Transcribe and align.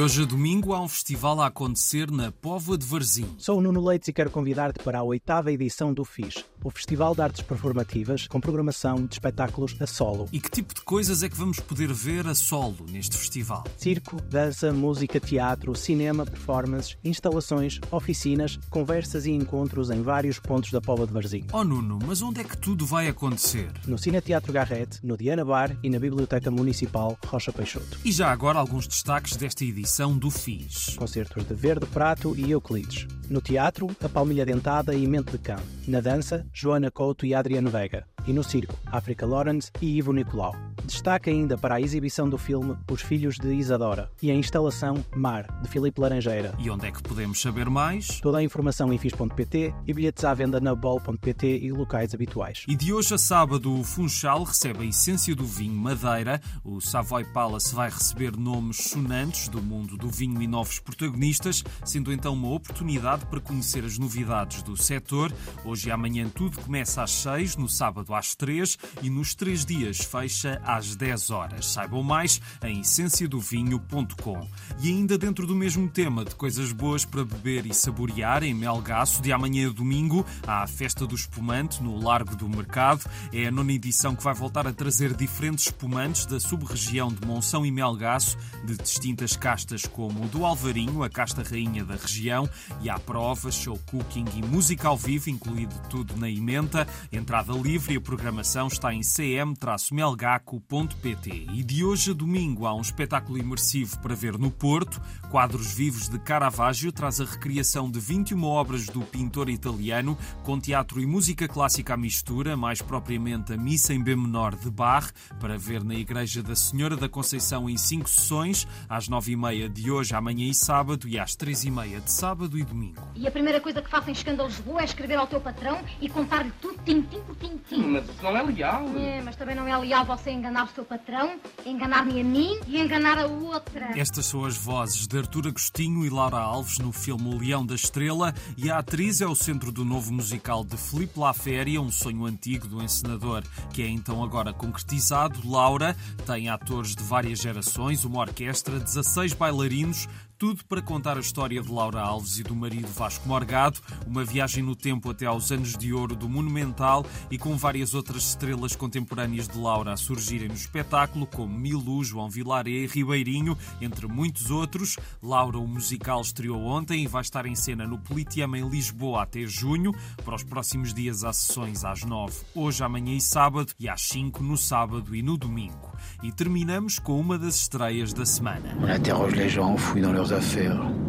hoje 0.00 0.22
a 0.22 0.24
domingo 0.24 0.72
há 0.72 0.80
um 0.80 0.88
festival 0.88 1.40
a 1.40 1.48
acontecer 1.48 2.10
na 2.10 2.32
Póvoa 2.32 2.78
de 2.78 2.86
Varzim. 2.86 3.26
Sou 3.36 3.58
o 3.58 3.60
Nuno 3.60 3.84
Leites 3.84 4.08
e 4.08 4.12
quero 4.12 4.30
convidar-te 4.30 4.82
para 4.82 5.00
a 5.00 5.02
oitava 5.02 5.52
edição 5.52 5.92
do 5.92 6.04
FIS, 6.04 6.44
o 6.64 6.70
Festival 6.70 7.14
de 7.14 7.22
Artes 7.22 7.42
Performativas, 7.42 8.26
com 8.26 8.40
programação 8.40 9.06
de 9.06 9.14
espetáculos 9.14 9.76
a 9.80 9.86
solo. 9.86 10.28
E 10.32 10.40
que 10.40 10.50
tipo 10.50 10.74
de 10.74 10.80
coisas 10.82 11.22
é 11.22 11.28
que 11.28 11.36
vamos 11.36 11.60
poder 11.60 11.92
ver 11.92 12.26
a 12.26 12.34
solo 12.34 12.86
neste 12.90 13.16
festival? 13.16 13.64
Circo, 13.76 14.20
dança, 14.22 14.72
música, 14.72 15.20
teatro, 15.20 15.74
cinema, 15.74 16.24
performances, 16.24 16.96
instalações, 17.04 17.80
oficinas, 17.90 18.58
conversas 18.70 19.26
e 19.26 19.30
encontros 19.30 19.90
em 19.90 20.02
vários 20.02 20.38
pontos 20.38 20.70
da 20.70 20.80
Póvoa 20.80 21.06
de 21.06 21.12
Varzim. 21.12 21.44
Oh 21.52 21.64
Nuno, 21.64 21.98
mas 22.06 22.22
onde 22.22 22.40
é 22.40 22.44
que 22.44 22.56
tudo 22.56 22.86
vai 22.86 23.08
acontecer? 23.08 23.70
No 23.86 23.98
Cine 23.98 24.20
Teatro 24.20 24.52
Garrete, 24.52 24.98
no 25.02 25.16
Diana 25.16 25.44
Bar 25.44 25.76
e 25.82 25.90
na 25.90 25.98
Biblioteca 25.98 26.50
Municipal 26.50 27.18
Rocha 27.26 27.52
Peixoto. 27.52 27.98
E 28.04 28.12
já 28.12 28.30
agora 28.30 28.58
alguns 28.58 28.86
destaques 28.86 29.36
desta 29.36 29.64
edição 29.64 30.16
do 30.16 30.30
FIS. 30.30 30.96
Concertos 30.96 31.44
de 31.44 31.54
Verde 31.54 31.86
Prato 31.86 32.34
e 32.36 32.50
Euclides. 32.50 33.06
No 33.28 33.40
teatro, 33.40 33.88
A 34.02 34.08
Palmilha 34.08 34.44
Dentada 34.44 34.94
e 34.94 35.06
Mente 35.06 35.32
de 35.32 35.38
Cão. 35.38 35.60
Na 35.86 36.00
dança, 36.00 36.46
Joana 36.52 36.90
Couto 36.90 37.24
e 37.24 37.34
Adriano 37.34 37.70
Vega. 37.70 38.06
E 38.26 38.32
no 38.32 38.44
circo, 38.44 38.74
África 38.86 39.26
Lawrence 39.26 39.70
e 39.80 39.96
Ivo 39.98 40.12
Nicolau. 40.12 40.54
Destaque 40.84 41.30
ainda 41.30 41.56
para 41.56 41.76
a 41.76 41.80
exibição 41.80 42.28
do 42.28 42.38
filme 42.38 42.76
Os 42.90 43.02
Filhos 43.02 43.36
de 43.36 43.52
Isadora 43.52 44.10
e 44.20 44.30
a 44.30 44.34
instalação 44.34 45.04
Mar, 45.14 45.46
de 45.62 45.68
Filipe 45.68 46.00
Laranjeira. 46.00 46.54
E 46.58 46.70
onde 46.70 46.86
é 46.86 46.92
que 46.92 47.02
podemos 47.02 47.40
saber 47.40 47.68
mais? 47.68 48.20
Toda 48.20 48.38
a 48.38 48.42
informação 48.42 48.92
em 48.92 48.98
fis.pt 48.98 49.74
e 49.86 49.94
bilhetes 49.94 50.24
à 50.24 50.34
venda 50.34 50.60
na 50.60 50.74
bol.pt 50.74 51.58
e 51.58 51.72
locais 51.72 52.14
habituais. 52.14 52.64
E 52.68 52.76
de 52.76 52.92
hoje 52.92 53.14
a 53.14 53.18
sábado, 53.18 53.72
o 53.78 53.84
Funchal 53.84 54.44
recebe 54.44 54.84
a 54.84 54.86
essência 54.86 55.34
do 55.34 55.44
vinho 55.44 55.74
Madeira. 55.74 56.40
O 56.64 56.80
Savoy 56.80 57.24
Palace 57.32 57.74
vai 57.74 57.90
receber 57.90 58.36
nomes 58.36 58.76
sonantes 58.88 59.48
do 59.48 59.62
mundo 59.62 59.96
do 59.96 60.08
vinho 60.08 60.42
e 60.42 60.46
novos 60.46 60.78
protagonistas, 60.78 61.64
sendo 61.84 62.12
então 62.12 62.34
uma 62.34 62.50
oportunidade 62.50 63.26
para 63.26 63.40
conhecer 63.40 63.84
as 63.84 63.98
novidades 63.98 64.62
do 64.62 64.76
setor. 64.76 65.32
Hoje 65.64 65.88
e 65.88 65.92
amanhã 65.92 66.28
tudo 66.28 66.60
começa 66.60 67.02
às 67.02 67.10
6, 67.10 67.56
no 67.56 67.68
sábado 67.68 68.11
às 68.14 68.34
3 68.34 68.78
e 69.02 69.10
nos 69.10 69.34
três 69.34 69.64
dias 69.64 69.98
fecha 69.98 70.60
às 70.64 70.94
10 70.94 71.30
horas. 71.30 71.66
Saibam 71.66 72.02
mais 72.02 72.40
em 72.62 72.80
essenciadovinho.com. 72.80 74.48
E 74.80 74.88
ainda 74.88 75.16
dentro 75.16 75.46
do 75.46 75.54
mesmo 75.54 75.88
tema 75.88 76.24
de 76.24 76.34
coisas 76.34 76.72
boas 76.72 77.04
para 77.04 77.24
beber 77.24 77.66
e 77.66 77.74
saborear, 77.74 78.42
em 78.42 78.54
Melgaço, 78.54 79.22
de 79.22 79.32
amanhã 79.32 79.68
a 79.68 79.72
domingo, 79.72 80.26
há 80.46 80.62
a 80.62 80.66
Festa 80.66 81.06
do 81.06 81.14
Espumante 81.14 81.82
no 81.82 81.98
Largo 81.98 82.36
do 82.36 82.48
Mercado. 82.48 83.04
É 83.32 83.46
a 83.46 83.50
nona 83.50 83.72
edição 83.72 84.14
que 84.14 84.22
vai 84.22 84.34
voltar 84.34 84.66
a 84.66 84.72
trazer 84.72 85.14
diferentes 85.14 85.66
espumantes 85.66 86.26
da 86.26 86.40
sub-região 86.40 87.08
de 87.08 87.26
Monção 87.26 87.64
e 87.64 87.70
Melgaço, 87.70 88.36
de 88.64 88.76
distintas 88.76 89.36
castas 89.36 89.84
como 89.86 90.24
o 90.24 90.28
do 90.28 90.44
Alvarinho, 90.44 91.02
a 91.02 91.10
casta 91.10 91.42
rainha 91.42 91.84
da 91.84 91.96
região, 91.96 92.48
e 92.80 92.90
há 92.90 92.98
provas, 92.98 93.54
show 93.54 93.78
cooking 93.86 94.24
e 94.34 94.42
música 94.42 94.88
ao 94.88 94.96
vivo, 94.96 95.30
incluído 95.30 95.74
tudo 95.88 96.16
na 96.16 96.28
emenda. 96.28 96.86
Entrada 97.10 97.52
livre 97.52 97.98
programação 98.02 98.66
está 98.66 98.92
em 98.92 99.00
cm-melgaco.pt. 99.00 101.46
E 101.52 101.62
de 101.62 101.84
hoje 101.84 102.10
a 102.10 102.14
domingo 102.14 102.66
há 102.66 102.74
um 102.74 102.80
espetáculo 102.80 103.38
imersivo 103.38 103.98
para 104.00 104.14
ver 104.14 104.36
no 104.36 104.50
Porto. 104.50 105.00
Quadros 105.30 105.72
Vivos 105.72 106.08
de 106.08 106.18
Caravaggio 106.18 106.92
traz 106.92 107.20
a 107.20 107.24
recriação 107.24 107.90
de 107.90 107.98
21 107.98 108.44
obras 108.44 108.86
do 108.86 109.00
pintor 109.00 109.48
italiano, 109.48 110.18
com 110.42 110.60
teatro 110.60 111.00
e 111.00 111.06
música 111.06 111.48
clássica 111.48 111.94
à 111.94 111.96
mistura, 111.96 112.56
mais 112.56 112.82
propriamente 112.82 113.52
a 113.52 113.56
Missa 113.56 113.94
em 113.94 114.02
B 114.02 114.16
menor 114.16 114.54
de 114.54 114.70
Bach, 114.70 115.12
para 115.40 115.56
ver 115.56 115.84
na 115.84 115.94
Igreja 115.94 116.42
da 116.42 116.56
Senhora 116.56 116.96
da 116.96 117.08
Conceição 117.08 117.70
em 117.70 117.76
cinco 117.76 118.08
sessões, 118.08 118.66
às 118.88 119.08
nove 119.08 119.32
e 119.32 119.36
meia 119.36 119.68
de 119.68 119.90
hoje, 119.90 120.14
amanhã 120.14 120.46
e 120.46 120.54
sábado, 120.54 121.08
e 121.08 121.18
às 121.18 121.36
três 121.36 121.64
e 121.64 121.70
meia 121.70 122.00
de 122.00 122.10
sábado 122.10 122.58
e 122.58 122.64
domingo. 122.64 123.00
E 123.14 123.26
a 123.26 123.30
primeira 123.30 123.60
coisa 123.60 123.80
que 123.80 123.88
faço 123.88 124.10
em 124.10 124.12
Escândalo 124.12 124.48
Lisboa 124.48 124.80
é 124.80 124.84
escrever 124.84 125.16
ao 125.16 125.26
teu 125.26 125.40
patrão 125.40 125.80
e 126.00 126.08
contar-lhe 126.08 126.52
tudo, 126.60 126.78
tim-tim 126.84 127.20
por 127.22 127.36
tim-tim. 127.36 127.91
Mas 127.92 128.08
isso 128.08 128.22
não 128.22 128.36
é 128.36 128.42
leal. 128.42 128.88
É, 128.96 129.20
mas 129.22 129.36
também 129.36 129.54
não 129.54 129.68
é 129.68 129.76
leal 129.76 130.04
você 130.04 130.30
enganar 130.30 130.64
o 130.64 130.68
seu 130.68 130.84
patrão, 130.84 131.38
enganar-me 131.66 132.20
a 132.20 132.24
mim 132.24 132.58
e 132.66 132.80
enganar 132.80 133.18
a 133.18 133.26
outra. 133.26 133.98
Estas 133.98 134.26
são 134.26 134.44
as 134.44 134.56
vozes 134.56 135.06
de 135.06 135.18
Artur 135.18 135.46
Agostinho 135.46 136.04
e 136.04 136.10
Laura 136.10 136.38
Alves 136.38 136.78
no 136.78 136.92
filme 136.92 137.34
O 137.34 137.38
Leão 137.38 137.64
da 137.66 137.74
Estrela 137.74 138.34
e 138.56 138.70
a 138.70 138.78
atriz 138.78 139.20
é 139.20 139.26
o 139.26 139.34
centro 139.34 139.70
do 139.70 139.84
novo 139.84 140.12
musical 140.12 140.64
de 140.64 140.76
Filipe 140.76 141.18
Laféria, 141.18 141.80
um 141.80 141.90
sonho 141.90 142.24
antigo 142.24 142.66
do 142.66 142.82
encenador 142.82 143.42
que 143.72 143.82
é 143.82 143.88
então 143.88 144.22
agora 144.22 144.52
concretizado. 144.52 145.40
Laura 145.48 145.96
tem 146.26 146.48
atores 146.48 146.94
de 146.94 147.02
várias 147.02 147.40
gerações, 147.40 148.04
uma 148.04 148.20
orquestra, 148.20 148.78
16 148.78 149.34
bailarinos, 149.34 150.08
tudo 150.42 150.64
para 150.64 150.82
contar 150.82 151.16
a 151.16 151.20
história 151.20 151.62
de 151.62 151.70
Laura 151.70 152.00
Alves 152.00 152.40
e 152.40 152.42
do 152.42 152.56
marido 152.56 152.88
Vasco 152.88 153.28
Morgado, 153.28 153.78
uma 154.04 154.24
viagem 154.24 154.60
no 154.60 154.74
tempo 154.74 155.08
até 155.08 155.24
aos 155.24 155.52
anos 155.52 155.78
de 155.78 155.92
ouro 155.94 156.16
do 156.16 156.28
Monumental 156.28 157.06
e 157.30 157.38
com 157.38 157.56
várias 157.56 157.94
outras 157.94 158.30
estrelas 158.30 158.74
contemporâneas 158.74 159.46
de 159.46 159.56
Laura 159.56 159.92
a 159.92 159.96
surgirem 159.96 160.48
no 160.48 160.54
espetáculo, 160.54 161.28
como 161.28 161.56
Milu, 161.56 162.02
João 162.02 162.28
Vilaré, 162.28 162.86
Ribeirinho, 162.86 163.56
entre 163.80 164.08
muitos 164.08 164.50
outros. 164.50 164.96
Laura, 165.22 165.58
o 165.58 165.64
musical, 165.68 166.20
estreou 166.20 166.60
ontem 166.64 167.04
e 167.04 167.06
vai 167.06 167.22
estar 167.22 167.46
em 167.46 167.54
cena 167.54 167.86
no 167.86 168.00
Politeama 168.00 168.58
em 168.58 168.68
Lisboa 168.68 169.22
até 169.22 169.46
junho. 169.46 169.94
Para 170.24 170.34
os 170.34 170.42
próximos 170.42 170.92
dias 170.92 171.22
há 171.22 171.32
sessões 171.32 171.84
às 171.84 172.02
nove, 172.02 172.34
hoje, 172.52 172.82
amanhã 172.82 173.14
e 173.14 173.20
sábado, 173.20 173.72
e 173.78 173.88
às 173.88 174.02
cinco 174.02 174.42
no 174.42 174.58
sábado 174.58 175.14
e 175.14 175.22
no 175.22 175.36
domingo. 175.36 175.92
E 176.20 176.32
terminamos 176.32 176.98
com 176.98 177.20
uma 177.20 177.38
das 177.38 177.60
estreias 177.60 178.12
da 178.12 178.26
semana. 178.26 178.76
On 178.82 178.92
interroge 178.92 179.36
les 179.36 179.52
gens, 179.52 179.76
dans 179.94 180.12
leurs 180.12 180.31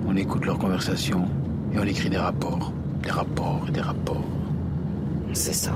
on 0.05 0.17
écoute 0.17 0.45
leurs 0.45 0.57
conversations 0.57 1.25
et 1.73 1.79
on 1.79 1.83
écrit 1.83 2.09
des 2.09 2.17
rapports, 2.17 2.73
des 3.01 3.11
rapports 3.11 3.65
et 3.69 3.71
des 3.71 3.81
rapports. 3.81 4.25
C'est 5.31 5.53
ça. 5.53 5.71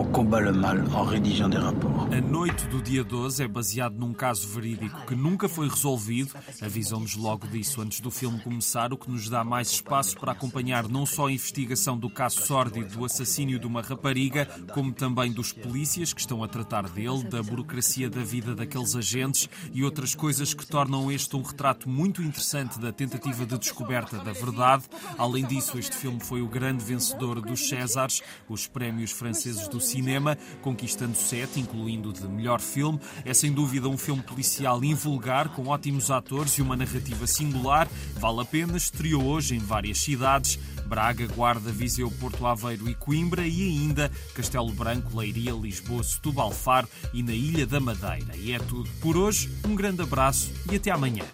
On 0.00 0.04
combat 0.04 0.40
le 0.40 0.50
mal 0.50 0.82
en 0.94 1.02
rédigeant 1.02 1.50
des 1.50 1.58
rapports. 1.58 2.08
A 2.10 2.22
noite 2.22 2.66
do 2.68 2.80
dia 2.80 3.04
12 3.04 3.42
é 3.42 3.46
baseado 3.46 3.98
num 3.98 4.14
caso 4.14 4.48
verídico 4.48 5.04
que 5.06 5.14
nunca 5.14 5.46
foi 5.46 5.68
resolvido. 5.68 6.32
Avisamos 6.62 7.16
logo 7.16 7.46
disso 7.46 7.82
antes 7.82 8.00
do 8.00 8.10
filme 8.10 8.40
começar, 8.40 8.94
o 8.94 8.96
que 8.96 9.10
nos 9.10 9.28
dá 9.28 9.44
mais 9.44 9.70
espaço 9.70 10.18
para 10.18 10.32
acompanhar 10.32 10.88
não 10.88 11.04
só 11.04 11.26
a 11.26 11.32
investigação 11.32 11.98
do 11.98 12.08
caso 12.08 12.40
sórdido 12.40 12.96
do 12.96 13.04
assassínio 13.04 13.58
de 13.58 13.66
uma 13.66 13.82
rapariga, 13.82 14.46
como 14.72 14.90
também 14.90 15.32
dos 15.32 15.52
polícias 15.52 16.14
que 16.14 16.20
estão 16.22 16.42
a 16.42 16.48
tratar 16.48 16.88
dele, 16.88 17.24
da 17.24 17.42
burocracia 17.42 18.08
da 18.08 18.22
vida 18.22 18.54
daqueles 18.54 18.96
agentes 18.96 19.50
e 19.70 19.84
outras 19.84 20.14
coisas 20.14 20.54
que 20.54 20.66
tornam 20.66 21.12
este 21.12 21.36
um 21.36 21.42
retrato 21.42 21.90
muito 21.90 22.22
interessante 22.22 22.80
da 22.80 22.90
tentativa 22.90 23.44
de 23.44 23.58
descoberta 23.58 24.16
da 24.16 24.32
verdade. 24.32 24.84
Além 25.18 25.44
disso, 25.44 25.78
este 25.78 25.94
filme 25.94 26.20
foi 26.20 26.40
o 26.40 26.48
grande 26.48 26.82
vencedor 26.82 27.42
dos 27.42 27.68
Césars, 27.68 28.22
os 28.48 28.66
prémios 28.66 29.10
franceses 29.12 29.68
do 29.68 29.89
cinema, 29.90 30.36
conquistando 30.62 31.16
sete, 31.16 31.60
incluindo 31.60 32.12
de 32.12 32.26
melhor 32.26 32.60
filme. 32.60 33.00
É 33.24 33.34
sem 33.34 33.52
dúvida 33.52 33.88
um 33.88 33.98
filme 33.98 34.22
policial 34.22 34.82
invulgar, 34.84 35.48
com 35.50 35.68
ótimos 35.68 36.10
atores 36.10 36.52
e 36.52 36.62
uma 36.62 36.76
narrativa 36.76 37.26
singular. 37.26 37.88
Vale 38.18 38.40
a 38.40 38.44
pena, 38.44 38.76
estreou 38.76 39.24
hoje 39.24 39.54
em 39.54 39.58
várias 39.58 39.98
cidades. 39.98 40.58
Braga, 40.86 41.26
Guarda, 41.28 41.70
Viseu, 41.70 42.10
Porto 42.10 42.44
Aveiro 42.46 42.88
e 42.88 42.94
Coimbra 42.96 43.46
e 43.46 43.62
ainda 43.62 44.10
Castelo 44.34 44.72
Branco, 44.72 45.16
Leiria, 45.16 45.52
Lisboa, 45.52 46.02
Setúbal, 46.02 46.50
Faro 46.50 46.88
e 47.14 47.22
na 47.22 47.32
Ilha 47.32 47.64
da 47.66 47.78
Madeira. 47.78 48.36
E 48.36 48.52
é 48.52 48.58
tudo 48.58 48.90
por 49.00 49.16
hoje. 49.16 49.48
Um 49.64 49.76
grande 49.76 50.02
abraço 50.02 50.50
e 50.70 50.74
até 50.74 50.90
amanhã. 50.90 51.24